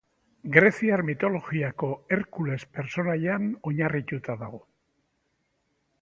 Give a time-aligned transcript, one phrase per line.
[0.53, 4.65] Greziar mitologiako Herkules pertsonaian oinarritua dago.